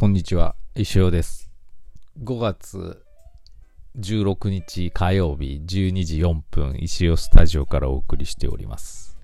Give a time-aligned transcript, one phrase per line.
[0.00, 1.50] こんにちは、石尾です。
[2.22, 3.04] 5月
[3.98, 9.18] 16日火曜日12時4分、石尾スタジオからお送りしております。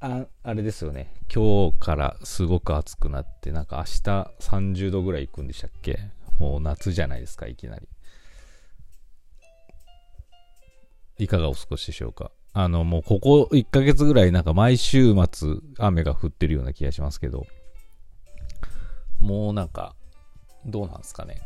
[0.00, 1.10] あ、あれですよね。
[1.34, 5.98] 今日からすごく暑くなって、なんか明日30度ぐらい行くんでしたっけ？
[6.38, 7.88] もう夏じゃないですか、いきなり。
[11.16, 12.30] いかがお過ごしでしょうか？
[12.52, 17.46] あの、もうここ1ヶ月ぐらいなんか毎週末雨が降ってるような気がしますけど、
[19.20, 19.94] もうなんか、
[20.64, 21.40] どうなんですかね。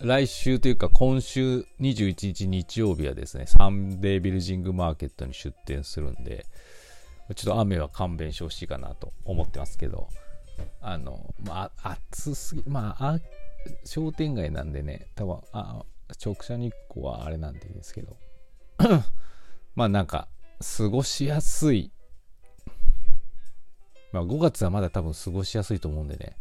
[0.00, 6.46] 来週というか今週21日日曜日はですね、サンデービルジングマーケットに出店するんで、
[7.34, 10.08] ちょっと雨は勘弁してほしいかなと思ってますけど、
[10.80, 13.18] あの、まあ、暑すぎ、まあ、あ
[13.84, 15.84] 商店街なんでね、多分、あ、
[16.24, 18.16] 直射日光はあれなんでいいですけど、
[19.74, 20.28] まあなんか、
[20.76, 21.92] 過ごしやすい。
[24.12, 26.36] まあ5月はまだ多分過ごしやすいと思うんでね、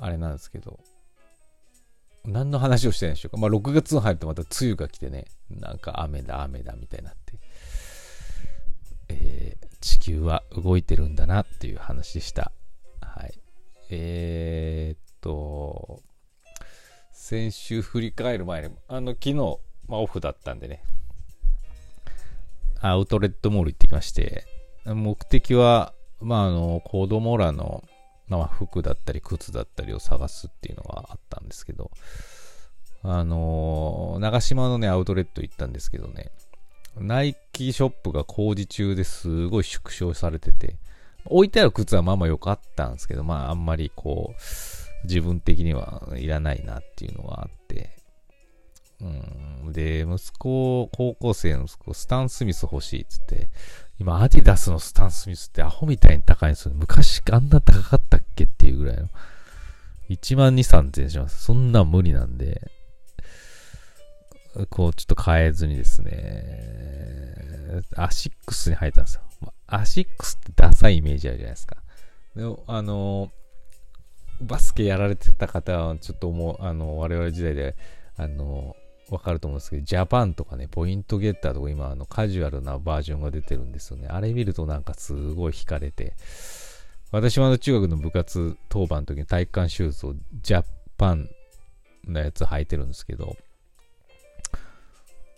[0.00, 0.80] あれなんですけど、
[2.24, 3.36] 何の話をしてないでしょうか？
[3.36, 7.38] まあ6月に入るとまた梅雨が来てね、なんか雨だ雨だみたいになって、
[9.08, 12.52] えー地球は動いてるんだなっていう話でした。
[13.00, 13.40] はい。
[13.88, 16.02] えー、っと、
[17.12, 19.34] 先週振り返る前に、あの、昨日、
[19.88, 20.82] まあオフだったんでね、
[22.82, 24.44] アウトレットモール行ってきまして、
[24.84, 27.82] 目的は、まあ、あの、子供らの、
[28.38, 31.90] まあ、服だったり靴だったりを探すっていうのがあったんですけど、
[33.02, 36.30] あの長島のね、アウトレット行ったんですけどね、
[36.98, 40.76] ナイキショップが工事中ですごい縮小されてて、
[41.24, 47.96] 置いてある靴はまあまあ良かったんですけど、まああんまりこう、自分的にはいらないなっていうのがあって、
[49.00, 53.48] うん、で、息子、高校生の息子、スタン・スミス欲しいっつって、
[54.00, 56.72] 今、アディダスのスタン・スミスってアホみたいに高いんですよ。
[56.74, 59.10] 昔あんな高かったっけっていうぐらいの。
[60.08, 61.44] 1万2、3000円します。
[61.44, 62.70] そんな無理なんで、
[64.70, 69.22] こう、ちょっと買えずにですね、アシックスに入ったんですよ。
[69.66, 71.76] アシックスってダサいイメージあるじゃないですか。
[72.34, 73.30] でも、あの、
[74.40, 77.76] バスケやられてた方は、ちょっと思う、あの、我々時代で、
[78.16, 78.74] あの、
[79.10, 84.08] わかると思うんですけど、ジャパンとかね、ポイントゲッターとか今、あの、カジュアルなバージョンが出てるんですよね。
[84.08, 86.14] あれ見るとなんかすごい惹かれて、
[87.10, 90.64] 私もあの中学の部活当番の時に体育館シューズをジャ
[90.96, 91.28] パン
[92.06, 93.36] のやつ履いてるんですけど、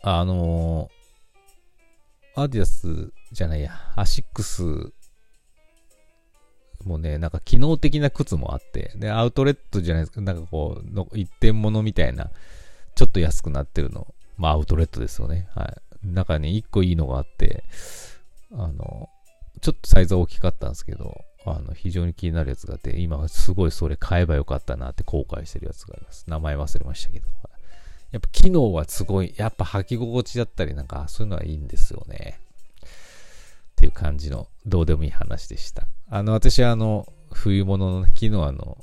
[0.02, 0.90] あの
[2.34, 4.92] アディダスじゃないや、アシックス
[6.84, 12.30] もね、なんか機能的な靴もあって、で、アウトレットじゃないですか、なんかこう、の一点物みたいな、
[12.94, 14.14] ちょっと安くなってるの。
[14.36, 15.48] まあ、アウトレットですよね。
[15.54, 16.06] はい。
[16.06, 17.64] 中に一個いいのがあって、
[18.52, 19.08] あの、
[19.60, 26.24] ちょっとサイズは大きかったんですけど、あの、非常に気になるやつがあって、今すごいそれ買えばよかったなって後悔してるやつがあります。
[26.28, 27.28] 名前忘れましたけど。
[28.10, 32.38] やっぱ機能はすごい、やっぱ履き心地だったりなんか、そういうのはいいんですよね。
[32.82, 35.88] っていう感じの、どうでもいい話でした。
[36.10, 38.78] あの、私はあの、冬物の、ね昨日あの、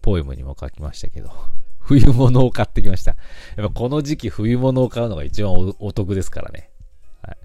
[0.00, 1.30] ポエムにも書きましたけど、
[1.88, 3.12] 冬物を買ってきました。
[3.56, 6.70] やっぱこの時期冬物を買うのが一番お得ですからね。
[7.22, 7.36] はい。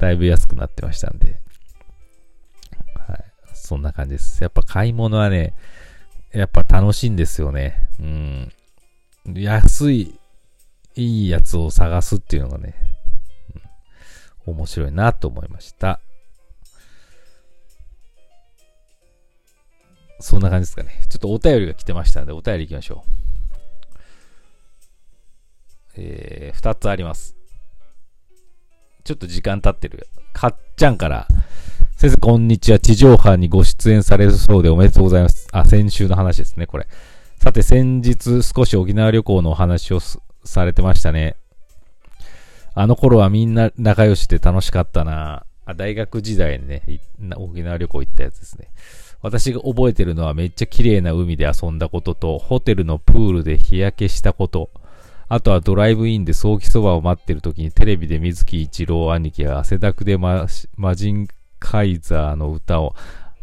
[0.00, 1.42] だいぶ安くなってましたんで。
[3.06, 3.24] はい。
[3.52, 4.42] そんな感じです。
[4.42, 5.52] やっぱ買い物はね、
[6.32, 7.86] やっぱ楽しいんですよね。
[8.00, 8.52] うん。
[9.34, 10.18] 安い、
[10.96, 12.74] いいやつを探すっていうのがね、
[14.46, 16.00] うん、面白いなと思いました。
[20.18, 20.98] そんな感じですかね。
[21.10, 23.13] ちょっとお便りが来てましたので、お便り行きましょう。
[25.96, 27.36] えー、二つあります。
[29.04, 30.08] ちょっと時間経ってる。
[30.32, 31.28] かっちゃんから、
[31.96, 32.78] 先生こんにちは。
[32.78, 35.46] 地上波にご出演されるそうでおめでとうございます。
[35.52, 36.88] あ、先週の話ですね、これ。
[37.38, 41.36] さて、先日少し沖縄旅行のお話をされてましたね。
[42.74, 46.82] あの頃はみんな仲良しで楽しかったなあ、大学時代にね、
[47.36, 48.68] 沖縄旅行行ったやつですね。
[49.22, 54.70] 私が覚えてるのはめっちゃ綺麗な海で遊んだことと、ホテルのプールで日焼けしたこと、
[55.34, 60.46] あとはドライブインで早期そばを待ってる時にテレビで水木一郎兄貴が汗だくでマ
[60.76, 61.26] マジン
[61.58, 62.94] カイザーの歌を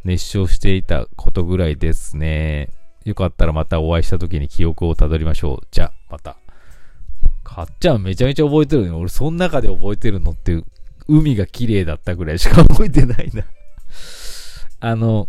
[0.05, 2.69] 熱唱していたことぐらいですね。
[3.03, 5.67] よかったらまたお会いした時に記憶をたどりましょう。
[5.69, 6.37] じゃ、また。
[7.43, 8.91] かっちゃんめちゃめちゃ覚えてるね。
[8.91, 10.63] 俺その中で覚えてるのって、
[11.09, 13.43] 海が綺麗だったぐらいしか覚えてないな。
[14.79, 15.27] あの、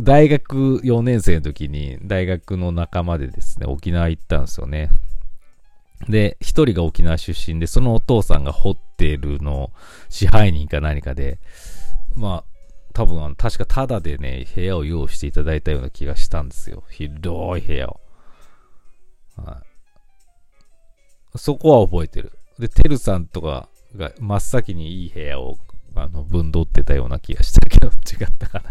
[0.00, 4.90] 大学4年生の時に大学の仲間でですね、沖縄行ったんですよね。
[6.08, 9.72] で、一人が沖縄出身で、そのお父さんがホテルの
[10.08, 11.38] 支配人か何かで、
[12.14, 12.56] まあ、
[12.92, 16.84] 多分あの、確かタダでね、部屋を用意していただいたような気がしたんですよ。
[16.90, 18.00] 広い部屋を。
[19.36, 19.62] は
[21.34, 21.38] い。
[21.38, 22.32] そこは覚えてる。
[22.58, 25.58] で、てるさんとかが真っ先にいい部屋を、
[25.94, 28.70] あの、分取ってたような気がしたけど、違ったかな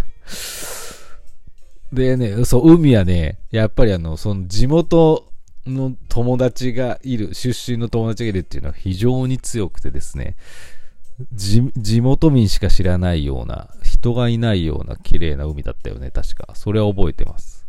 [1.94, 5.31] でね、そう、海はね、やっぱりあの、その地元
[5.65, 10.35] の友達がいる、出身の友達がいるっていうのは非常に強くてですね、
[11.31, 11.62] 地
[12.01, 16.53] 元民しか知らないような、人がいないような綺麗な海だったよね、確か。
[16.56, 17.65] それは覚えてます。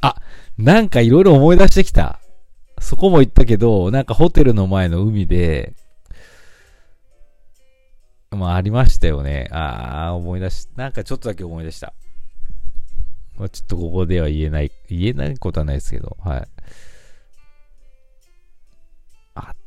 [0.00, 0.16] あ、
[0.56, 2.20] なんかいろいろ思い出してきた。
[2.78, 5.74] そこも行ったけど、なんかホテルの前の海で、
[8.30, 9.48] まあありましたよね。
[9.50, 11.94] ああ、思い出し、なんかちょっとだけ思い出した。
[13.36, 16.48] まあ、ちょっとここでは言えない、言えないことはないですけど、はい。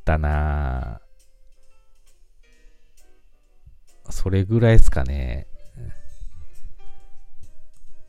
[0.07, 1.01] ったな
[4.09, 5.48] それぐらいですかね。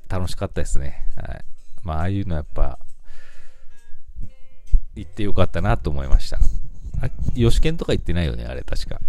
[0.09, 1.05] 楽しかったですね。
[1.17, 1.45] はい。
[1.83, 2.79] まあ、ああいうのはやっぱ、
[4.95, 6.39] 行ってよかったなと思いました。
[7.03, 9.00] あ、吉健とか行ってないよね、あれ確か。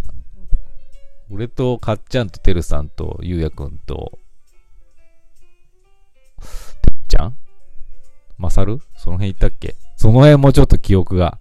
[1.29, 4.17] 俺とかっちゃんとてるさんとゆうやくんと、
[7.07, 7.37] ちゃん？
[8.39, 8.81] まさる？
[8.97, 9.75] その辺行ったっけ？
[9.95, 11.37] その辺もちょっと記憶が、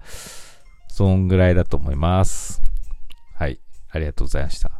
[0.99, 2.61] そんぐらいだと思います。
[3.37, 3.61] はい。
[3.89, 4.73] ありがとうございました。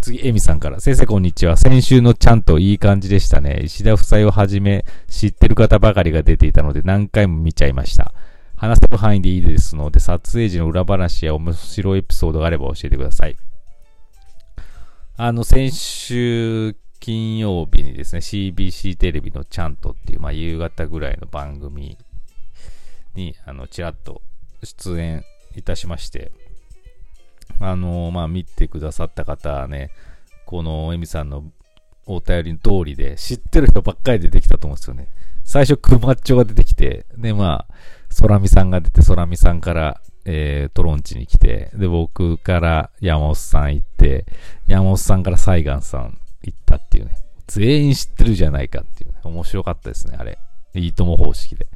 [0.00, 0.80] 次、エミさんから。
[0.80, 1.58] 先生、こんにちは。
[1.58, 3.60] 先週のちゃんといい感じでしたね。
[3.64, 8.14] 石田夫妻をはじめ、知ってる方ばかりが出ていたので、何回も見ちゃいました。
[8.56, 13.36] 話せる範囲でいいですので、撮影時の裏話や面白いエピソードがあれば教えてください。
[15.18, 21.98] あの、先週金曜日にですね、CBC テレビのちゃんとっていう、まあ、夕方ぐらいの番組
[23.14, 24.22] に、あの、ちらっと
[24.64, 25.22] 出演
[25.56, 26.32] いたしまして、
[27.60, 29.90] あのまあ、見てくださった方はね、
[30.46, 31.44] このエミさんの
[32.06, 35.08] お便りの通りで、知ってる人ばっかり出てきたと思うんですよね。
[35.44, 37.74] 最初、クマッチョが出てきて、で、まあ、
[38.10, 44.26] ソラミさんが出て、ソラミさんから、えー、トロンチに来て、で、僕から山本さん行って、
[44.66, 47.16] 山本さんから西岸さん行ったっていうね。
[47.46, 49.16] 全員知ってるじゃないかっていうね。
[49.24, 50.38] 面白かったですね、あれ。
[50.74, 51.66] いいとも方式で。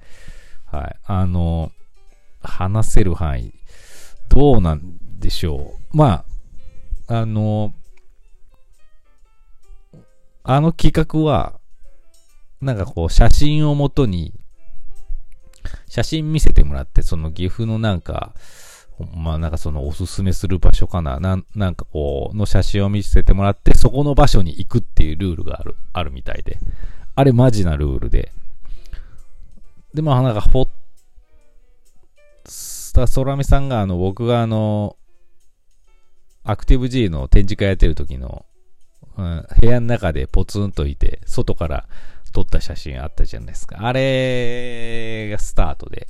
[0.67, 0.97] はい。
[1.07, 1.73] あの、
[2.41, 3.53] 話せる範囲、
[4.29, 5.97] どうなんでしょう。
[5.97, 6.25] ま
[7.09, 7.73] あ、あの、
[10.43, 11.59] あの企画は、
[12.61, 14.33] なんかこう、写真をもとに、
[15.89, 18.35] 写真見せてもらって、その岐阜のなんか、
[19.15, 21.21] まあなんかそのおすすめする場所かな。
[21.21, 26.59] なんなんかこう、の写真を見せてもらって、そこの場所に行くっていうルールがある、あるみたいで。
[27.15, 28.33] あれマジなルールで。
[29.93, 30.69] で、まあなんかほ
[33.05, 34.97] っ、た空見さんがあの、僕があの、
[36.45, 38.47] アクティブ G の展示会やってる時の、
[39.17, 41.89] うん、部屋の中でポツンといて、外から
[42.33, 43.79] 撮った写真あったじゃないですか。
[43.81, 46.09] あれがスタートで。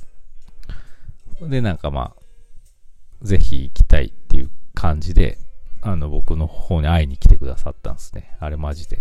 [1.41, 5.37] で、なんかまあ、ぜひ行きたいっていう感じで、
[5.81, 8.35] あの、僕の方に会いに来てくださったんですね。
[8.39, 8.99] あれマジで。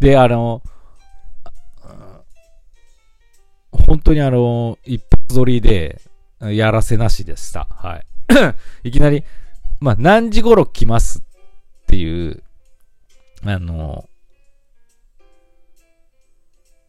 [0.00, 0.62] で、あの、
[3.72, 6.00] 本当にあの、一発撮りで、
[6.40, 7.64] やらせなしでした。
[7.70, 8.06] はい。
[8.88, 9.24] いきなり、
[9.80, 11.22] まあ、何時頃来ますっ
[11.86, 12.42] ていう、
[13.44, 14.08] あの、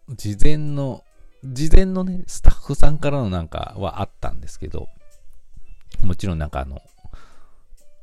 [0.09, 1.03] 事前の、
[1.43, 4.87] 事前のね、スタッフさんからのなんかはあったんですけど、
[6.01, 6.81] もちろんなんかあの、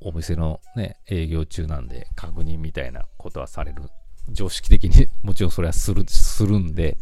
[0.01, 3.83] お店のね、営業中なんで確認みたいなことはされる。
[4.29, 6.97] 常識的にもちろんそれはする、するんで、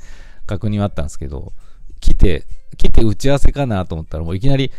[0.47, 1.53] 確認はあったんですけど、
[2.05, 2.45] 来て、
[2.77, 4.71] 来て打ち合わせかなと思ったらもういきなり、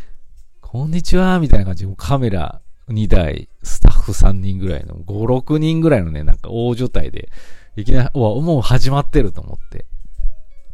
[0.62, 7.29] こんにちはみたいな感じで、カメラ2台、スタッフ3人ぐらいの、5、6人ぐらいのね、なんか大所帯で、
[7.77, 9.86] いきなり、うわ、もう始まってると思って。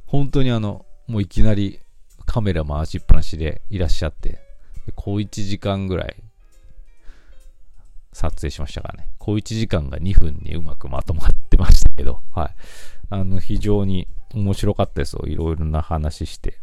[0.05, 1.79] 本当にあの、もういきなり
[2.25, 4.39] カメラ回しっぱなしでいらっしゃって、
[4.96, 6.22] 小1時間ぐらい
[8.12, 9.10] 撮影しましたからね。
[9.20, 12.55] 小1時間が2分にうまくまとまってましたけど、はい。
[13.10, 15.24] あの、非常に面白かったですよ。
[15.26, 16.60] いろいろな話して。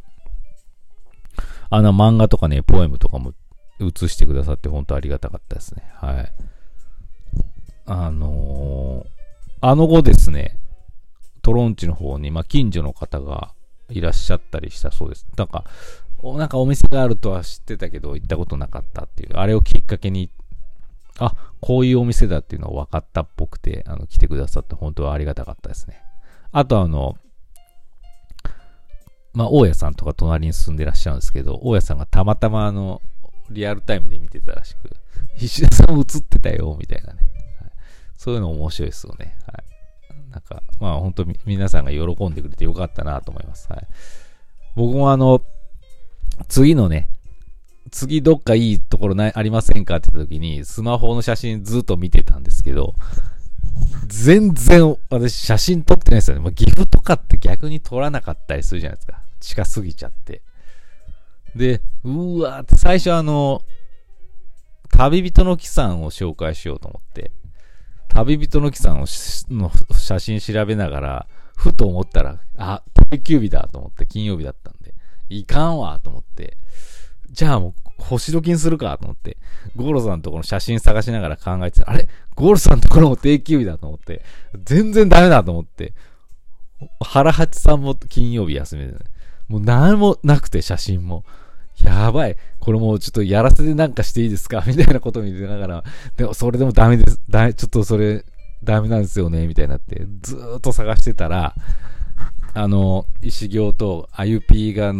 [1.70, 3.34] あの、漫画とかね、ポエムとかも
[3.80, 5.84] 映してくださって本当ありがたかったですね。
[5.94, 6.32] はい。
[7.86, 9.08] あのー、
[9.60, 10.58] あの後ですね、
[11.42, 13.54] トロンチの方に、まあ、近所の方が
[13.90, 15.26] いらっしゃったりしたそうです。
[15.36, 15.64] なんか、
[16.22, 20.30] なんかお店があるとは知ってたけど行ったことなかったっていう、あれをきっかけに、
[21.18, 26.02] あ、こういうお店だっていうのを分かったっぽくて、あの、来てくださって本当はありがたかったですね。
[26.52, 27.16] あとあの、
[29.38, 33.00] まあ、大家さんとか隣に住んでらっしゃるんですけど、大家さんがたまたまあの、
[33.50, 34.90] リアルタイムで見てたらしく、
[35.40, 37.20] 石田さん映ってたよ、みたいなね。
[37.60, 37.70] はい、
[38.16, 39.36] そういうの面白いですよね。
[39.46, 40.32] はい。
[40.32, 43.68] なんか、まあ本当皆さんが喜んでくれてよかったなと思います。
[43.70, 43.86] はい。
[44.74, 45.40] 僕もあの、
[46.48, 47.08] 次のね、
[47.92, 52.96] 次どっかいいところないありませんかって言った時に、スマホの写真ずっと見てたんですけど、
[54.08, 56.42] 全然私写真撮ってないですよね。
[56.42, 59.22] まあ、岐阜とかって逆に撮らなかったりするじゃないですか。
[59.40, 60.42] 近すぎちゃって。
[61.54, 63.62] で、うわーって最初あの、
[64.90, 67.30] 旅人の木さんを紹介しようと思って、
[68.08, 69.06] 旅人の木さんを
[69.50, 71.26] の写真調べながら、
[71.56, 74.94] ふと思ったら、あ、定休日だと思って、金曜日だったんで、
[75.28, 76.56] いかんわと思って、
[77.30, 79.36] じゃあもう、星時にするかと思って、
[79.76, 81.90] ゴールさんのところの写真探しながら考えてた。
[81.90, 82.08] あれ？
[82.34, 84.24] ゴールさんのところも定休日だと思って、
[84.64, 85.92] 全然ダメだと思って、
[87.00, 88.98] 原八さんも金曜日休みでね。
[89.48, 91.24] もう何もなくて写真も。
[91.82, 92.36] やばい。
[92.58, 94.62] これもうちょっとやらせてなんかしていいですか？
[94.66, 95.84] みたいなことを見てながら、
[96.16, 97.20] でもそれでもダメです。
[97.30, 98.24] だちょっとそれ
[98.64, 101.54] ダメなんですよね、みたいになって、ずーっと探してたら、
[102.54, 104.92] あの、石行とあゆぴーが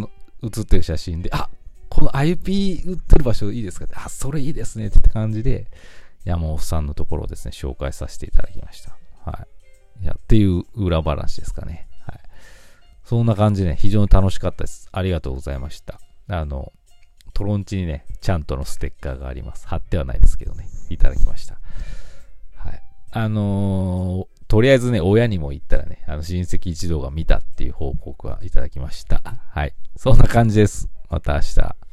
[0.43, 1.49] 写ってる写真で、あ、
[1.89, 3.87] この IP 売ってる場所いいですか？
[3.87, 5.67] って、あ、それいいですねって感じで、
[6.25, 8.97] 山本さんのところをですね、紹介させていただきました。
[9.29, 9.47] は
[10.01, 10.05] い。
[10.05, 11.88] いや、っていう裏話ですかね。
[13.09, 14.87] そんな感じでね、非常に楽しかったです。
[14.93, 15.99] ありがとうございました。
[16.29, 16.75] あの、
[17.33, 19.67] トロンチにね、ちゃんとのステッカーがあります。
[19.67, 21.59] 貼ってはないですけどね、いただきました。
[22.55, 22.83] はい。
[23.13, 29.23] あのー、とりあえずね、親にも言ったらね、あの、親戚一同が見たっていう報告はいただきました。
[29.53, 29.73] はい。
[29.97, 30.91] そんな感じです。
[31.09, 31.88] また明日。